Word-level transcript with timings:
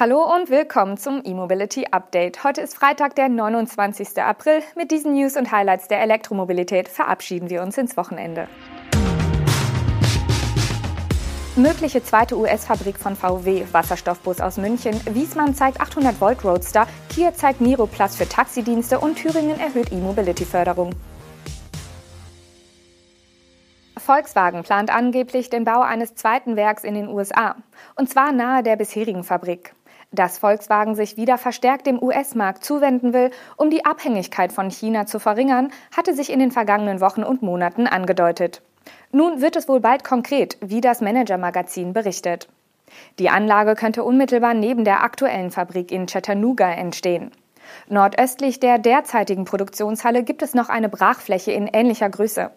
Hallo 0.00 0.34
und 0.34 0.48
willkommen 0.48 0.96
zum 0.96 1.20
E-Mobility 1.22 1.88
Update. 1.90 2.42
Heute 2.42 2.62
ist 2.62 2.74
Freitag, 2.74 3.16
der 3.16 3.28
29. 3.28 4.16
April. 4.22 4.62
Mit 4.74 4.90
diesen 4.90 5.12
News 5.12 5.36
und 5.36 5.52
Highlights 5.52 5.88
der 5.88 6.00
Elektromobilität 6.00 6.88
verabschieden 6.88 7.50
wir 7.50 7.60
uns 7.60 7.76
ins 7.76 7.98
Wochenende. 7.98 8.48
Mögliche 11.54 12.02
zweite 12.02 12.38
US-Fabrik 12.38 12.96
von 12.96 13.14
VW, 13.14 13.64
Wasserstoffbus 13.72 14.40
aus 14.40 14.56
München, 14.56 14.98
Wiesmann 15.12 15.54
zeigt 15.54 15.82
800 15.82 16.18
Volt 16.18 16.42
Roadster, 16.46 16.86
Kia 17.10 17.34
zeigt 17.34 17.60
Miro 17.60 17.84
Plus 17.84 18.16
für 18.16 18.26
Taxidienste 18.26 19.00
und 19.00 19.16
Thüringen 19.16 19.60
erhöht 19.60 19.92
E-Mobility-Förderung. 19.92 20.94
Volkswagen 24.10 24.64
plant 24.64 24.92
angeblich 24.92 25.50
den 25.50 25.62
Bau 25.62 25.82
eines 25.82 26.16
zweiten 26.16 26.56
Werks 26.56 26.82
in 26.82 26.94
den 26.94 27.06
USA, 27.06 27.54
und 27.94 28.10
zwar 28.10 28.32
nahe 28.32 28.64
der 28.64 28.74
bisherigen 28.74 29.22
Fabrik 29.22 29.72
dass 30.10 30.38
Volkswagen 30.38 30.96
sich 30.96 31.16
wieder 31.16 31.38
verstärkt 31.38 31.86
dem 31.86 32.02
US-Markt 32.02 32.64
zuwenden 32.64 33.12
will, 33.12 33.30
um 33.56 33.70
die 33.70 33.84
Abhängigkeit 33.84 34.50
von 34.50 34.68
China 34.68 35.06
zu 35.06 35.20
verringern, 35.20 35.70
hatte 35.96 36.14
sich 36.14 36.32
in 36.32 36.40
den 36.40 36.50
vergangenen 36.50 37.00
Wochen 37.00 37.22
und 37.22 37.42
Monaten 37.42 37.86
angedeutet. 37.86 38.60
Nun 39.12 39.40
wird 39.40 39.54
es 39.54 39.68
wohl 39.68 39.78
bald 39.78 40.02
konkret, 40.02 40.58
wie 40.60 40.80
das 40.80 41.00
Manager-Magazin 41.00 41.92
berichtet. 41.92 42.48
Die 43.20 43.30
Anlage 43.30 43.76
könnte 43.76 44.02
unmittelbar 44.02 44.54
neben 44.54 44.84
der 44.84 45.04
aktuellen 45.04 45.52
Fabrik 45.52 45.92
in 45.92 46.06
Chattanooga 46.06 46.72
entstehen. 46.72 47.30
Nordöstlich 47.88 48.58
der 48.58 48.78
derzeitigen 48.80 49.44
Produktionshalle 49.44 50.24
gibt 50.24 50.42
es 50.42 50.54
noch 50.54 50.68
eine 50.68 50.88
Brachfläche 50.88 51.52
in 51.52 51.68
ähnlicher 51.68 52.10
Größe. 52.10 52.50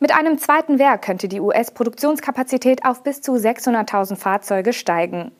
Mit 0.00 0.14
einem 0.16 0.38
zweiten 0.38 0.78
Werk 0.78 1.02
könnte 1.02 1.28
die 1.28 1.40
US-Produktionskapazität 1.40 2.84
auf 2.84 3.02
bis 3.02 3.20
zu 3.20 3.32
600.000 3.32 4.16
Fahrzeuge 4.16 4.72
steigen. 4.72 5.32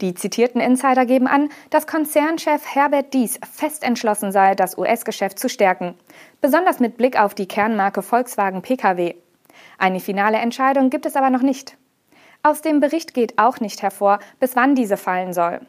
Die 0.00 0.14
zitierten 0.14 0.60
Insider 0.60 1.06
geben 1.06 1.26
an, 1.26 1.48
dass 1.70 1.86
Konzernchef 1.86 2.62
Herbert 2.66 3.14
Dies 3.14 3.38
fest 3.50 3.82
entschlossen 3.84 4.32
sei, 4.32 4.54
das 4.54 4.76
US-Geschäft 4.76 5.38
zu 5.38 5.48
stärken, 5.48 5.94
besonders 6.40 6.80
mit 6.80 6.96
Blick 6.96 7.18
auf 7.18 7.34
die 7.34 7.48
Kernmarke 7.48 8.02
Volkswagen 8.02 8.62
Pkw. 8.62 9.14
Eine 9.78 10.00
finale 10.00 10.38
Entscheidung 10.38 10.90
gibt 10.90 11.06
es 11.06 11.16
aber 11.16 11.30
noch 11.30 11.42
nicht. 11.42 11.76
Aus 12.42 12.60
dem 12.60 12.80
Bericht 12.80 13.14
geht 13.14 13.38
auch 13.38 13.60
nicht 13.60 13.82
hervor, 13.82 14.18
bis 14.40 14.56
wann 14.56 14.74
diese 14.74 14.96
fallen 14.96 15.32
soll. 15.32 15.60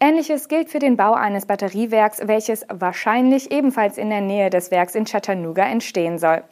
Ähnliches 0.00 0.48
gilt 0.48 0.70
für 0.70 0.78
den 0.78 0.96
Bau 0.96 1.14
eines 1.14 1.46
Batteriewerks, 1.46 2.20
welches 2.26 2.66
wahrscheinlich 2.68 3.50
ebenfalls 3.50 3.98
in 3.98 4.10
der 4.10 4.20
Nähe 4.20 4.50
des 4.50 4.70
Werks 4.70 4.94
in 4.94 5.04
Chattanooga 5.04 5.64
entstehen 5.64 6.18
soll. 6.18 6.44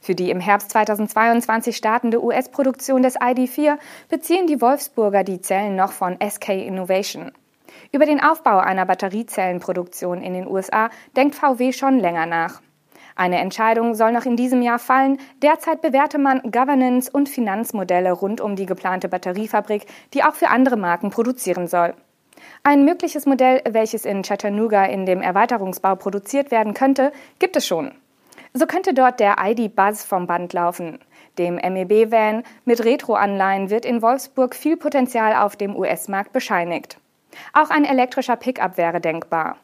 Für 0.00 0.14
die 0.14 0.30
im 0.30 0.40
Herbst 0.40 0.70
2022 0.70 1.76
startende 1.76 2.22
US-Produktion 2.22 3.02
des 3.02 3.18
ID4 3.18 3.78
beziehen 4.08 4.46
die 4.46 4.60
Wolfsburger 4.60 5.24
die 5.24 5.40
Zellen 5.40 5.76
noch 5.76 5.92
von 5.92 6.18
SK 6.20 6.50
Innovation. 6.50 7.32
Über 7.92 8.06
den 8.06 8.22
Aufbau 8.22 8.58
einer 8.58 8.86
Batteriezellenproduktion 8.86 10.22
in 10.22 10.34
den 10.34 10.46
USA 10.46 10.90
denkt 11.16 11.34
VW 11.34 11.72
schon 11.72 11.98
länger 11.98 12.26
nach. 12.26 12.60
Eine 13.16 13.38
Entscheidung 13.38 13.94
soll 13.94 14.12
noch 14.12 14.24
in 14.24 14.36
diesem 14.36 14.62
Jahr 14.62 14.78
fallen. 14.78 15.18
Derzeit 15.42 15.82
bewerte 15.82 16.18
man 16.18 16.40
Governance- 16.50 17.10
und 17.10 17.28
Finanzmodelle 17.28 18.12
rund 18.12 18.40
um 18.40 18.56
die 18.56 18.66
geplante 18.66 19.08
Batteriefabrik, 19.08 19.86
die 20.14 20.24
auch 20.24 20.34
für 20.34 20.48
andere 20.48 20.76
Marken 20.76 21.10
produzieren 21.10 21.66
soll. 21.66 21.94
Ein 22.62 22.84
mögliches 22.84 23.26
Modell, 23.26 23.60
welches 23.68 24.04
in 24.04 24.22
Chattanooga 24.22 24.84
in 24.84 25.04
dem 25.04 25.20
Erweiterungsbau 25.20 25.96
produziert 25.96 26.50
werden 26.50 26.72
könnte, 26.72 27.12
gibt 27.38 27.56
es 27.56 27.66
schon. 27.66 27.92
So 28.52 28.66
könnte 28.66 28.94
dort 28.94 29.20
der 29.20 29.36
ID 29.38 29.76
Buzz 29.76 30.04
vom 30.04 30.26
Band 30.26 30.52
laufen. 30.52 30.98
Dem 31.38 31.54
MEB-Van 31.54 32.42
mit 32.64 32.84
Retro-Anleihen 32.84 33.70
wird 33.70 33.84
in 33.84 34.02
Wolfsburg 34.02 34.56
viel 34.56 34.76
Potenzial 34.76 35.34
auf 35.34 35.54
dem 35.54 35.76
US-Markt 35.76 36.32
bescheinigt. 36.32 36.98
Auch 37.52 37.70
ein 37.70 37.84
elektrischer 37.84 38.36
Pickup 38.36 38.76
wäre 38.76 39.00
denkbar. 39.00 39.56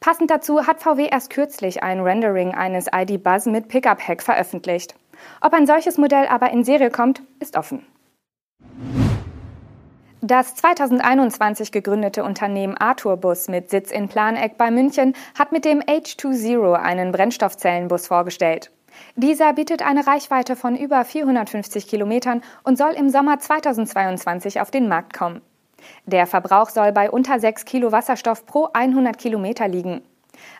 Passend 0.00 0.30
dazu 0.30 0.66
hat 0.66 0.80
VW 0.80 1.06
erst 1.06 1.30
kürzlich 1.30 1.82
ein 1.82 2.00
Rendering 2.00 2.54
eines 2.54 2.86
ID 2.92 3.22
Buzz 3.22 3.46
mit 3.46 3.68
Pickup-Heck 3.68 4.22
veröffentlicht. 4.22 4.94
Ob 5.40 5.52
ein 5.52 5.66
solches 5.66 5.98
Modell 5.98 6.26
aber 6.26 6.50
in 6.50 6.64
Serie 6.64 6.90
kommt, 6.90 7.22
ist 7.38 7.56
offen. 7.56 7.86
Das 10.24 10.54
2021 10.54 11.72
gegründete 11.72 12.22
Unternehmen 12.22 12.76
Arturbus 12.76 13.48
mit 13.48 13.70
Sitz 13.70 13.90
in 13.90 14.06
Planegg 14.06 14.54
bei 14.56 14.70
München 14.70 15.16
hat 15.36 15.50
mit 15.50 15.64
dem 15.64 15.80
H20 15.80 16.74
einen 16.74 17.10
Brennstoffzellenbus 17.10 18.06
vorgestellt. 18.06 18.70
Dieser 19.16 19.52
bietet 19.52 19.82
eine 19.84 20.06
Reichweite 20.06 20.54
von 20.54 20.76
über 20.76 21.04
450 21.04 21.88
Kilometern 21.88 22.40
und 22.62 22.78
soll 22.78 22.92
im 22.92 23.10
Sommer 23.10 23.40
2022 23.40 24.60
auf 24.60 24.70
den 24.70 24.86
Markt 24.86 25.12
kommen. 25.12 25.40
Der 26.06 26.28
Verbrauch 26.28 26.70
soll 26.70 26.92
bei 26.92 27.10
unter 27.10 27.40
6 27.40 27.64
Kilo 27.64 27.90
Wasserstoff 27.90 28.46
pro 28.46 28.68
100 28.72 29.18
Kilometer 29.18 29.66
liegen. 29.66 30.02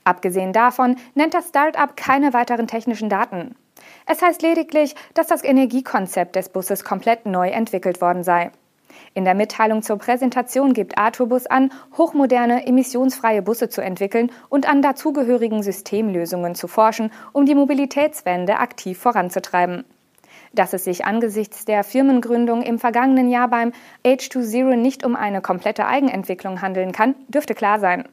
Abgesehen 0.02 0.52
davon 0.52 0.96
nennt 1.14 1.34
das 1.34 1.50
Start-up 1.50 1.96
keine 1.96 2.32
weiteren 2.32 2.66
technischen 2.66 3.08
Daten. 3.08 3.54
Es 4.06 4.22
heißt 4.22 4.42
lediglich, 4.42 4.96
dass 5.14 5.28
das 5.28 5.44
Energiekonzept 5.44 6.34
des 6.34 6.48
Busses 6.48 6.82
komplett 6.82 7.26
neu 7.26 7.48
entwickelt 7.48 8.00
worden 8.00 8.24
sei. 8.24 8.50
In 9.14 9.24
der 9.24 9.34
Mitteilung 9.34 9.82
zur 9.82 9.98
Präsentation 9.98 10.72
gibt 10.72 10.98
Arturbus 10.98 11.46
an, 11.46 11.72
hochmoderne, 11.96 12.66
emissionsfreie 12.66 13.42
Busse 13.42 13.68
zu 13.68 13.82
entwickeln 13.82 14.30
und 14.48 14.68
an 14.68 14.82
dazugehörigen 14.82 15.62
Systemlösungen 15.62 16.54
zu 16.54 16.68
forschen, 16.68 17.10
um 17.32 17.46
die 17.46 17.54
Mobilitätswende 17.54 18.58
aktiv 18.58 18.98
voranzutreiben. 18.98 19.84
Dass 20.52 20.72
es 20.72 20.84
sich 20.84 21.04
angesichts 21.04 21.64
der 21.64 21.82
Firmengründung 21.82 22.62
im 22.62 22.78
vergangenen 22.78 23.30
Jahr 23.30 23.48
beim 23.48 23.72
H2Zero 24.04 24.76
nicht 24.76 25.04
um 25.04 25.16
eine 25.16 25.40
komplette 25.40 25.86
Eigenentwicklung 25.86 26.60
handeln 26.60 26.92
kann, 26.92 27.14
dürfte 27.28 27.54
klar 27.54 27.80
sein. 27.80 28.08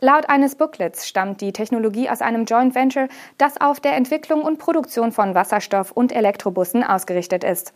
Laut 0.00 0.28
eines 0.28 0.54
Booklets 0.54 1.08
stammt 1.08 1.40
die 1.40 1.52
Technologie 1.52 2.08
aus 2.08 2.22
einem 2.22 2.44
Joint 2.44 2.74
Venture, 2.74 3.08
das 3.38 3.60
auf 3.60 3.80
der 3.80 3.96
Entwicklung 3.96 4.42
und 4.42 4.58
Produktion 4.58 5.12
von 5.12 5.34
Wasserstoff- 5.34 5.92
und 5.92 6.12
Elektrobussen 6.12 6.84
ausgerichtet 6.84 7.44
ist. 7.44 7.74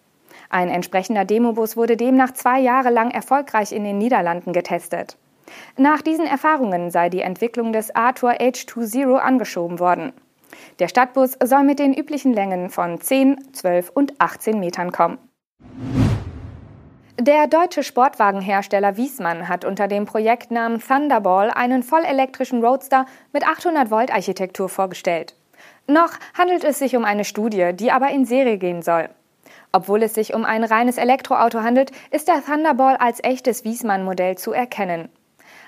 Ein 0.50 0.68
entsprechender 0.68 1.24
Demobus 1.24 1.76
wurde 1.76 1.96
demnach 1.96 2.32
zwei 2.32 2.60
Jahre 2.60 2.90
lang 2.90 3.10
erfolgreich 3.10 3.72
in 3.72 3.84
den 3.84 3.98
Niederlanden 3.98 4.52
getestet. 4.52 5.16
Nach 5.76 6.02
diesen 6.02 6.26
Erfahrungen 6.26 6.90
sei 6.90 7.08
die 7.08 7.22
Entwicklung 7.22 7.72
des 7.72 7.94
Arthur 7.94 8.32
H20 8.32 9.16
angeschoben 9.16 9.78
worden. 9.78 10.12
Der 10.78 10.88
Stadtbus 10.88 11.36
soll 11.42 11.62
mit 11.62 11.78
den 11.78 11.94
üblichen 11.94 12.32
Längen 12.32 12.70
von 12.70 13.00
10, 13.00 13.52
12 13.52 13.90
und 13.90 14.20
18 14.20 14.58
Metern 14.58 14.92
kommen. 14.92 15.18
Der 17.20 17.48
deutsche 17.48 17.82
Sportwagenhersteller 17.82 18.96
Wiesmann 18.96 19.48
hat 19.48 19.64
unter 19.64 19.88
dem 19.88 20.06
Projektnamen 20.06 20.80
Thunderball 20.80 21.50
einen 21.50 21.82
vollelektrischen 21.82 22.64
Roadster 22.64 23.06
mit 23.32 23.46
800 23.46 23.90
Volt 23.90 24.12
Architektur 24.12 24.68
vorgestellt. 24.68 25.34
Noch 25.88 26.12
handelt 26.36 26.62
es 26.62 26.78
sich 26.78 26.94
um 26.94 27.04
eine 27.04 27.24
Studie, 27.24 27.72
die 27.74 27.90
aber 27.90 28.10
in 28.10 28.24
Serie 28.24 28.58
gehen 28.58 28.82
soll. 28.82 29.08
Obwohl 29.72 30.02
es 30.02 30.14
sich 30.14 30.34
um 30.34 30.44
ein 30.44 30.64
reines 30.64 30.98
Elektroauto 30.98 31.60
handelt, 31.60 31.90
ist 32.10 32.28
der 32.28 32.44
Thunderball 32.44 32.96
als 32.96 33.22
echtes 33.22 33.64
Wiesmann-Modell 33.64 34.38
zu 34.38 34.52
erkennen. 34.52 35.08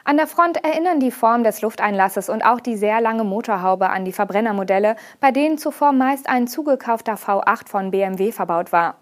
An 0.05 0.17
der 0.17 0.27
Front 0.27 0.65
erinnern 0.65 1.01
die 1.01 1.11
Form 1.11 1.45
des 1.45 1.61
Lufteinlasses 1.61 2.31
und 2.31 2.43
auch 2.43 2.61
die 2.61 2.77
sehr 2.77 3.01
lange 3.01 3.25
Motorhaube 3.25 3.91
an 3.91 4.05
die 4.05 4.13
Verbrennermodelle, 4.13 4.97
bei 5.21 5.31
denen 5.31 5.59
zuvor 5.59 5.93
meist 5.93 6.29
ein 6.29 6.47
zugekaufter 6.47 7.15
V8 7.15 7.69
von 7.69 7.91
BMW 7.91 8.33
verbaut 8.33 8.73
war. 8.73 8.97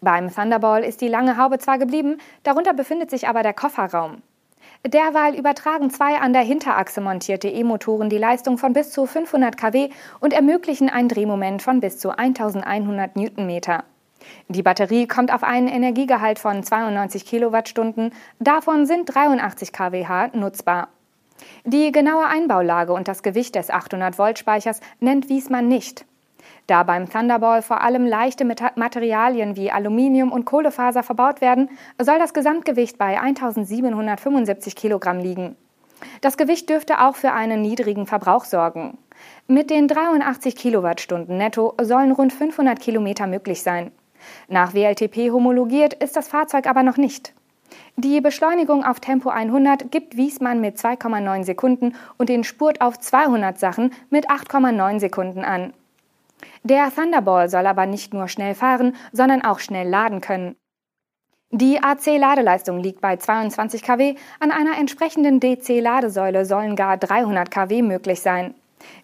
Beim 0.00 0.34
Thunderball 0.34 0.82
ist 0.82 1.00
die 1.00 1.08
lange 1.08 1.36
Haube 1.36 1.58
zwar 1.58 1.78
geblieben, 1.78 2.18
darunter 2.42 2.74
befindet 2.74 3.10
sich 3.10 3.28
aber 3.28 3.42
der 3.42 3.54
Kofferraum. 3.54 4.22
Derweil 4.84 5.36
übertragen 5.36 5.90
zwei 5.90 6.16
an 6.16 6.32
der 6.32 6.42
Hinterachse 6.42 7.00
montierte 7.00 7.48
E-Motoren 7.48 8.10
die 8.10 8.18
Leistung 8.18 8.58
von 8.58 8.72
bis 8.72 8.90
zu 8.90 9.06
500 9.06 9.56
kW 9.56 9.90
und 10.18 10.32
ermöglichen 10.32 10.88
ein 10.88 11.08
Drehmoment 11.08 11.62
von 11.62 11.78
bis 11.78 11.98
zu 11.98 12.10
1100 12.10 13.14
Newtonmeter. 13.14 13.84
Die 14.48 14.62
Batterie 14.62 15.06
kommt 15.06 15.32
auf 15.32 15.42
einen 15.42 15.68
Energiegehalt 15.68 16.38
von 16.38 16.62
92 16.62 17.24
Kilowattstunden, 17.24 18.12
davon 18.38 18.86
sind 18.86 19.06
83 19.06 19.72
kWh 19.72 20.36
nutzbar. 20.36 20.88
Die 21.64 21.92
genaue 21.92 22.26
Einbaulage 22.26 22.92
und 22.92 23.08
das 23.08 23.22
Gewicht 23.22 23.54
des 23.54 23.70
800 23.70 24.18
Volt 24.18 24.38
Speichers 24.38 24.80
nennt 25.00 25.28
Wiesmann 25.28 25.68
nicht. 25.68 26.04
Da 26.66 26.82
beim 26.82 27.08
Thunderball 27.08 27.62
vor 27.62 27.80
allem 27.82 28.06
leichte 28.06 28.44
Materialien 28.44 29.56
wie 29.56 29.70
Aluminium 29.70 30.32
und 30.32 30.44
Kohlefaser 30.44 31.02
verbaut 31.02 31.40
werden, 31.40 31.70
soll 32.00 32.18
das 32.18 32.34
Gesamtgewicht 32.34 32.98
bei 32.98 33.20
1775 33.20 34.76
Kilogramm 34.76 35.18
liegen. 35.18 35.56
Das 36.20 36.36
Gewicht 36.36 36.68
dürfte 36.68 37.00
auch 37.00 37.16
für 37.16 37.32
einen 37.32 37.62
niedrigen 37.62 38.06
Verbrauch 38.06 38.44
sorgen. 38.44 38.98
Mit 39.46 39.70
den 39.70 39.86
83 39.86 40.56
Kilowattstunden 40.56 41.36
netto 41.36 41.74
sollen 41.80 42.12
rund 42.12 42.32
500 42.32 42.80
Kilometer 42.80 43.26
möglich 43.26 43.62
sein. 43.62 43.92
Nach 44.48 44.74
WLTP 44.74 45.30
homologiert 45.30 45.94
ist 45.94 46.16
das 46.16 46.28
Fahrzeug 46.28 46.66
aber 46.66 46.82
noch 46.82 46.96
nicht. 46.96 47.32
Die 47.96 48.20
Beschleunigung 48.20 48.84
auf 48.84 49.00
Tempo 49.00 49.28
100 49.28 49.90
gibt 49.90 50.16
Wiesmann 50.16 50.60
mit 50.60 50.76
2,9 50.76 51.44
Sekunden 51.44 51.94
und 52.18 52.28
den 52.28 52.44
Spurt 52.44 52.80
auf 52.80 52.98
200 52.98 53.58
Sachen 53.58 53.92
mit 54.10 54.30
8,9 54.30 55.00
Sekunden 55.00 55.44
an. 55.44 55.72
Der 56.64 56.92
Thunderball 56.94 57.48
soll 57.48 57.66
aber 57.66 57.86
nicht 57.86 58.14
nur 58.14 58.28
schnell 58.28 58.54
fahren, 58.54 58.96
sondern 59.12 59.44
auch 59.44 59.58
schnell 59.58 59.88
laden 59.88 60.20
können. 60.20 60.56
Die 61.50 61.82
AC-Ladeleistung 61.82 62.78
liegt 62.78 63.02
bei 63.02 63.16
22 63.16 63.82
kW, 63.82 64.14
an 64.40 64.50
einer 64.50 64.78
entsprechenden 64.78 65.38
DC-Ladesäule 65.38 66.46
sollen 66.46 66.76
gar 66.76 66.96
300 66.96 67.50
kW 67.50 67.82
möglich 67.82 68.22
sein. 68.22 68.54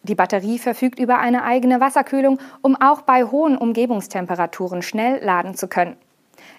Die 0.03 0.15
Batterie 0.15 0.59
verfügt 0.59 0.99
über 0.99 1.19
eine 1.19 1.45
eigene 1.45 1.81
Wasserkühlung, 1.81 2.39
um 2.63 2.77
auch 2.77 3.03
bei 3.03 3.25
hohen 3.25 3.57
Umgebungstemperaturen 3.57 4.83
schnell 4.83 5.23
laden 5.25 5.55
zu 5.55 5.69
können. 5.69 5.97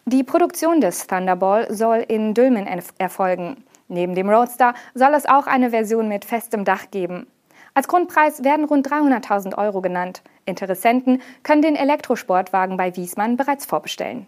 Die 0.06 0.24
Produktion 0.24 0.82
des 0.82 1.08
Thunderball 1.08 1.74
soll 1.74 2.06
in 2.08 2.34
Dülmen 2.34 2.68
erfolgen. 2.98 3.64
Neben 3.88 4.16
dem 4.16 4.30
Roadster 4.30 4.74
soll 4.94 5.14
es 5.14 5.26
auch 5.26 5.48
eine 5.48 5.72
Version 5.72 6.08
mit 6.08 6.26
festem 6.26 6.66
Dach 6.66 6.92
geben. 6.92 7.28
Als 7.74 7.88
Grundpreis 7.88 8.44
werden 8.44 8.66
rund 8.66 8.88
300.000 8.88 9.58
Euro 9.58 9.82
genannt. 9.82 10.22
Interessenten 10.46 11.22
können 11.44 11.62
den 11.62 11.76
Elektrosportwagen 11.76 12.78
bei 12.78 12.96
Wiesmann 12.96 13.38
bereits 13.38 13.66
vorbestellen. 13.66 14.26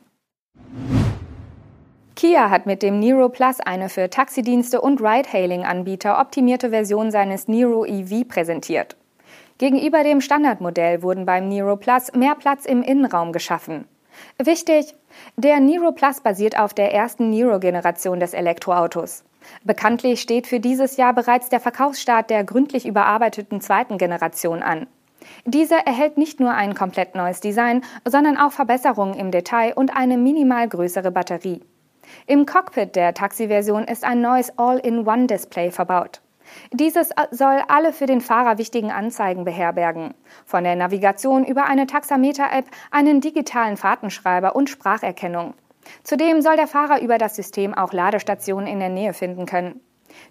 Kia 2.21 2.51
hat 2.51 2.67
mit 2.67 2.83
dem 2.83 2.99
Niro 2.99 3.29
Plus 3.29 3.59
eine 3.61 3.89
für 3.89 4.07
Taxidienste 4.07 4.79
und 4.79 5.01
Ride-Hailing-Anbieter 5.01 6.21
optimierte 6.21 6.69
Version 6.69 7.09
seines 7.09 7.47
Niro 7.47 7.83
EV 7.83 8.25
präsentiert. 8.27 8.95
Gegenüber 9.57 10.03
dem 10.03 10.21
Standardmodell 10.21 11.01
wurden 11.01 11.25
beim 11.25 11.47
Niro 11.47 11.77
Plus 11.77 12.13
mehr 12.13 12.35
Platz 12.35 12.65
im 12.65 12.83
Innenraum 12.83 13.31
geschaffen. 13.31 13.85
Wichtig, 14.37 14.93
der 15.35 15.59
Niro 15.59 15.93
Plus 15.93 16.21
basiert 16.21 16.59
auf 16.59 16.75
der 16.75 16.93
ersten 16.93 17.31
Niro-Generation 17.31 18.19
des 18.19 18.35
Elektroautos. 18.35 19.23
Bekanntlich 19.63 20.21
steht 20.21 20.45
für 20.45 20.59
dieses 20.59 20.97
Jahr 20.97 21.13
bereits 21.13 21.49
der 21.49 21.59
Verkaufsstart 21.59 22.29
der 22.29 22.43
gründlich 22.43 22.85
überarbeiteten 22.85 23.61
zweiten 23.61 23.97
Generation 23.97 24.61
an. 24.61 24.85
Diese 25.45 25.87
erhält 25.87 26.19
nicht 26.19 26.39
nur 26.39 26.51
ein 26.51 26.75
komplett 26.75 27.15
neues 27.15 27.39
Design, 27.39 27.83
sondern 28.07 28.37
auch 28.37 28.51
Verbesserungen 28.51 29.15
im 29.15 29.31
Detail 29.31 29.73
und 29.73 29.97
eine 29.97 30.17
minimal 30.17 30.67
größere 30.67 31.09
Batterie. 31.09 31.63
Im 32.27 32.45
Cockpit 32.45 32.95
der 32.95 33.13
Taxi-Version 33.13 33.83
ist 33.85 34.03
ein 34.03 34.21
neues 34.21 34.57
All-in-One-Display 34.57 35.71
verbaut. 35.71 36.21
Dieses 36.71 37.11
soll 37.31 37.61
alle 37.67 37.93
für 37.93 38.05
den 38.05 38.21
Fahrer 38.21 38.57
wichtigen 38.57 38.91
Anzeigen 38.91 39.45
beherbergen. 39.45 40.13
Von 40.45 40.63
der 40.63 40.75
Navigation 40.75 41.45
über 41.45 41.65
eine 41.65 41.87
Taxameter-App, 41.87 42.65
einen 42.91 43.21
digitalen 43.21 43.77
Fahrtenschreiber 43.77 44.55
und 44.55 44.69
Spracherkennung. 44.69 45.53
Zudem 46.03 46.41
soll 46.41 46.57
der 46.57 46.67
Fahrer 46.67 47.01
über 47.01 47.17
das 47.17 47.35
System 47.35 47.73
auch 47.73 47.93
Ladestationen 47.93 48.67
in 48.67 48.79
der 48.79 48.89
Nähe 48.89 49.13
finden 49.13 49.45
können. 49.45 49.81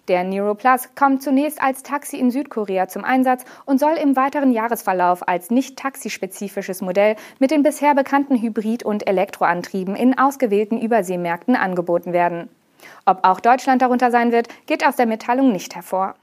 Der 0.07 0.23
Nero 0.23 0.55
Plus 0.55 0.89
kommt 0.95 1.23
zunächst 1.23 1.61
als 1.61 1.83
Taxi 1.83 2.17
in 2.17 2.31
Südkorea 2.31 2.87
zum 2.87 3.03
Einsatz 3.03 3.43
und 3.65 3.79
soll 3.79 3.93
im 3.93 4.15
weiteren 4.15 4.51
Jahresverlauf 4.51 5.27
als 5.27 5.51
nicht 5.51 5.77
taxispezifisches 5.77 6.81
Modell 6.81 7.15
mit 7.39 7.51
den 7.51 7.63
bisher 7.63 7.95
bekannten 7.95 8.41
Hybrid- 8.41 8.83
und 8.83 9.07
Elektroantrieben 9.07 9.95
in 9.95 10.17
ausgewählten 10.17 10.79
Überseemärkten 10.79 11.55
angeboten 11.55 12.13
werden. 12.13 12.49
Ob 13.05 13.19
auch 13.23 13.39
Deutschland 13.39 13.81
darunter 13.81 14.11
sein 14.11 14.31
wird, 14.31 14.47
geht 14.65 14.85
aus 14.85 14.95
der 14.95 15.05
Mitteilung 15.05 15.51
nicht 15.51 15.75
hervor. 15.75 16.15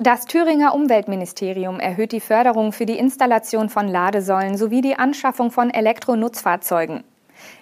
Das 0.00 0.26
Thüringer 0.26 0.76
Umweltministerium 0.76 1.80
erhöht 1.80 2.12
die 2.12 2.20
Förderung 2.20 2.72
für 2.72 2.86
die 2.86 2.98
Installation 2.98 3.68
von 3.68 3.88
Ladesäulen 3.88 4.56
sowie 4.56 4.80
die 4.80 4.96
Anschaffung 4.96 5.50
von 5.50 5.70
Elektronutzfahrzeugen. 5.70 7.02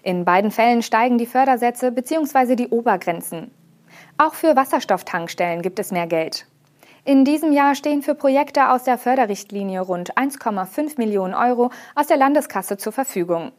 In 0.03 0.27
beiden 0.27 0.51
Fällen 0.51 0.83
steigen 0.83 1.17
die 1.17 1.25
Fördersätze 1.25 1.93
bzw. 1.93 2.55
die 2.57 2.69
Obergrenzen. 2.69 3.51
Auch 4.19 4.33
für 4.33 4.57
Wasserstofftankstellen 4.57 5.61
gibt 5.61 5.79
es 5.79 5.91
mehr 5.91 6.07
Geld. 6.07 6.47
In 7.05 7.27
diesem 7.27 7.53
Jahr 7.53 7.75
stehen 7.75 8.03
für 8.03 8.15
Projekte 8.15 8.71
aus 8.71 8.85
der 8.85 8.97
Förderrichtlinie 8.97 9.81
rund 9.81 10.15
1,5 10.17 10.95
Millionen 10.97 11.35
Euro 11.35 11.71
aus 11.95 12.07
der 12.07 12.17
Landeskasse 12.17 12.79
zur 12.79 12.93
Verfügung. 12.93 13.53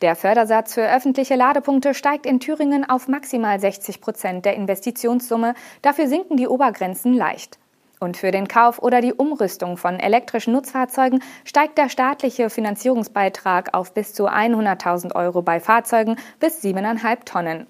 Der 0.00 0.14
Fördersatz 0.14 0.74
für 0.74 0.88
öffentliche 0.88 1.34
Ladepunkte 1.34 1.94
steigt 1.94 2.26
in 2.26 2.38
Thüringen 2.38 2.88
auf 2.88 3.08
maximal 3.08 3.58
60 3.58 4.00
Prozent 4.00 4.44
der 4.44 4.54
Investitionssumme. 4.54 5.54
Dafür 5.82 6.06
sinken 6.06 6.36
die 6.36 6.48
Obergrenzen 6.48 7.12
leicht. 7.12 7.58
Und 7.98 8.16
für 8.16 8.30
den 8.30 8.46
Kauf 8.46 8.78
oder 8.78 9.00
die 9.00 9.12
Umrüstung 9.12 9.76
von 9.76 9.98
elektrischen 9.98 10.52
Nutzfahrzeugen 10.52 11.22
steigt 11.44 11.76
der 11.76 11.88
staatliche 11.88 12.50
Finanzierungsbeitrag 12.50 13.74
auf 13.74 13.92
bis 13.92 14.14
zu 14.14 14.28
100.000 14.28 15.16
Euro 15.16 15.42
bei 15.42 15.58
Fahrzeugen 15.58 16.16
bis 16.38 16.62
7,5 16.62 17.24
Tonnen. 17.24 17.66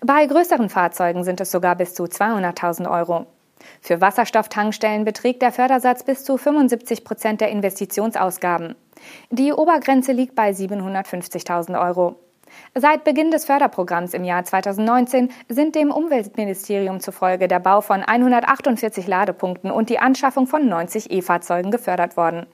Bei 0.00 0.26
größeren 0.26 0.68
Fahrzeugen 0.68 1.24
sind 1.24 1.40
es 1.40 1.50
sogar 1.50 1.76
bis 1.76 1.94
zu 1.94 2.04
200.000 2.04 2.90
Euro. 2.90 3.26
Für 3.80 4.00
Wasserstofftankstellen 4.00 5.04
beträgt 5.04 5.42
der 5.42 5.52
Fördersatz 5.52 6.04
bis 6.04 6.24
zu 6.24 6.36
75 6.36 7.04
Prozent 7.04 7.40
der 7.40 7.50
Investitionsausgaben. 7.50 8.74
Die 9.30 9.52
Obergrenze 9.52 10.12
liegt 10.12 10.34
bei 10.34 10.50
750.000 10.50 11.80
Euro. 11.80 12.16
Seit 12.74 13.04
Beginn 13.04 13.30
des 13.30 13.44
Förderprogramms 13.44 14.14
im 14.14 14.24
Jahr 14.24 14.44
2019 14.44 15.30
sind 15.48 15.74
dem 15.74 15.90
Umweltministerium 15.90 17.00
zufolge 17.00 17.48
der 17.48 17.58
Bau 17.58 17.80
von 17.80 18.02
148 18.02 19.06
Ladepunkten 19.06 19.70
und 19.70 19.90
die 19.90 19.98
Anschaffung 19.98 20.46
von 20.46 20.68
90 20.68 21.10
E-Fahrzeugen 21.10 21.70
gefördert 21.70 22.16
worden. 22.16 22.46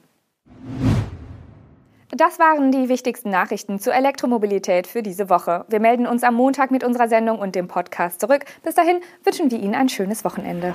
Das 2.14 2.38
waren 2.38 2.70
die 2.70 2.90
wichtigsten 2.90 3.30
Nachrichten 3.30 3.78
zur 3.78 3.94
Elektromobilität 3.94 4.86
für 4.86 5.02
diese 5.02 5.30
Woche. 5.30 5.64
Wir 5.68 5.80
melden 5.80 6.06
uns 6.06 6.24
am 6.24 6.34
Montag 6.34 6.70
mit 6.70 6.84
unserer 6.84 7.08
Sendung 7.08 7.38
und 7.38 7.54
dem 7.54 7.68
Podcast 7.68 8.20
zurück. 8.20 8.44
Bis 8.62 8.74
dahin 8.74 9.00
wünschen 9.24 9.50
wir 9.50 9.58
Ihnen 9.58 9.74
ein 9.74 9.88
schönes 9.88 10.22
Wochenende. 10.22 10.74